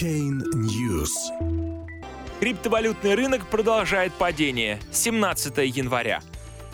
[0.00, 1.12] Chain News.
[2.40, 4.80] Криптовалютный рынок продолжает падение.
[4.90, 6.20] 17 января.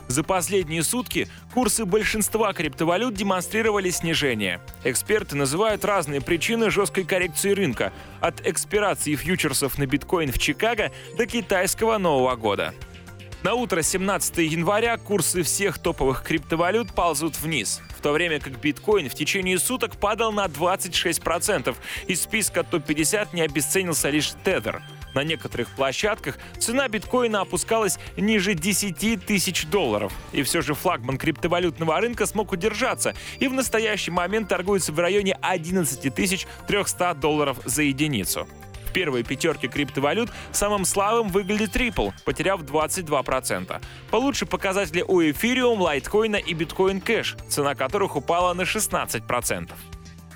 [0.08, 4.62] За последние сутки курсы большинства криптовалют демонстрировали снижение.
[4.84, 11.26] Эксперты называют разные причины жесткой коррекции рынка, от экспирации фьючерсов на биткоин в Чикаго до
[11.26, 12.72] китайского Нового года.
[13.42, 19.08] На утро 17 января курсы всех топовых криптовалют ползут вниз, в то время как биткоин
[19.08, 21.74] в течение суток падал на 26%.
[22.06, 24.82] Из списка топ-50 не обесценился лишь Tether.
[25.14, 30.12] На некоторых площадках цена биткоина опускалась ниже 10 тысяч долларов.
[30.32, 35.32] И все же флагман криптовалютного рынка смог удержаться и в настоящий момент торгуется в районе
[35.40, 38.46] 11 300 долларов за единицу.
[38.90, 43.80] В первой пятерке криптовалют самым слабым выглядит Ripple, потеряв 22%.
[44.10, 49.70] Получше показатели у Ethereum, Litecoin и Bitcoin Cash, цена которых упала на 16%.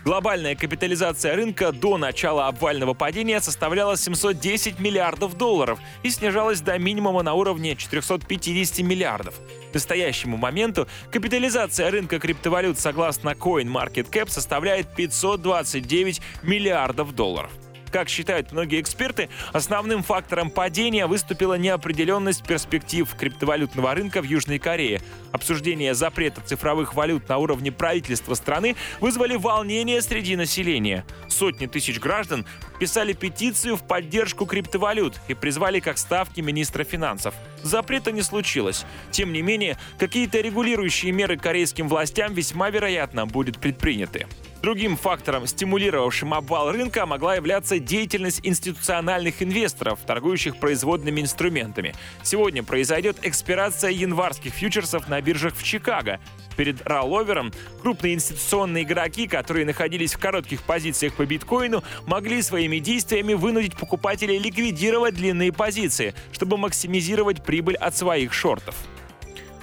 [0.04, 7.24] Глобальная капитализация рынка до начала обвального падения составляла 710 миллиардов долларов и снижалась до минимума
[7.24, 9.34] на уровне 450 миллиардов.
[9.72, 17.50] К настоящему моменту капитализация рынка криптовалют согласно CoinMarketCap составляет 529 миллиардов долларов.
[17.94, 25.00] Как считают многие эксперты, основным фактором падения выступила неопределенность перспектив криптовалютного рынка в Южной Корее.
[25.30, 31.04] Обсуждение запрета цифровых валют на уровне правительства страны вызвали волнение среди населения.
[31.28, 32.44] Сотни тысяч граждан
[32.80, 37.32] писали петицию в поддержку криптовалют и призвали к ставки министра финансов.
[37.62, 38.84] Запрета не случилось.
[39.12, 44.26] Тем не менее, какие-то регулирующие меры корейским властям весьма вероятно будут предприняты.
[44.64, 51.94] Другим фактором, стимулировавшим обвал рынка, могла являться деятельность институциональных инвесторов, торгующих производными инструментами.
[52.22, 56.18] Сегодня произойдет экспирация январских фьючерсов на биржах в Чикаго.
[56.56, 63.34] Перед ролловером крупные институционные игроки, которые находились в коротких позициях по биткоину, могли своими действиями
[63.34, 68.74] вынудить покупателей ликвидировать длинные позиции, чтобы максимизировать прибыль от своих шортов.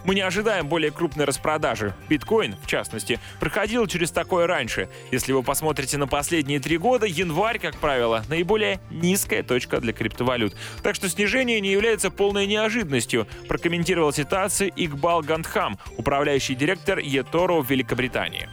[0.04, 1.94] Мы не ожидаем более крупной распродажи.
[2.10, 4.90] Биткоин, в частности, проходил через такое раньше.
[5.12, 10.56] Если вы посмотрите на последние три года, январь, как правило, наиболее низкая точка для криптовалют.
[10.84, 17.70] Так что снижение не является полной неожиданностью, прокомментировал ситуацию Игбал Гандхам, управляющий директор eToro в
[17.70, 18.50] Великобритании.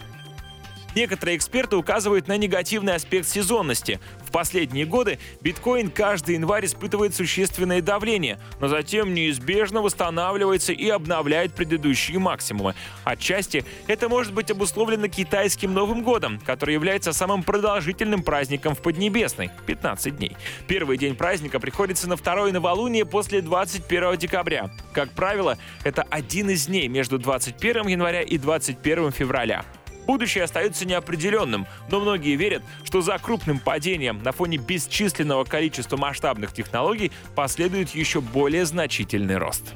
[0.99, 4.01] Некоторые эксперты указывают на негативный аспект сезонности.
[4.27, 11.55] В последние годы биткоин каждый январь испытывает существенное давление, но затем неизбежно восстанавливается и обновляет
[11.55, 12.75] предыдущие максимумы.
[13.05, 19.51] Отчасти это может быть обусловлено китайским Новым годом, который является самым продолжительным праздником в Поднебесной—
[19.67, 20.37] 15 дней.
[20.67, 24.69] Первый день праздника приходится на второе новолуние после 21 декабря.
[24.93, 29.65] Как правило, это один из дней между 21 января и 21 февраля.
[30.09, 36.55] Будущее остается неопределенным, но многие верят, что за крупным падением на фоне бесчисленного количества масштабных
[36.55, 39.75] технологий последует еще более значительный рост.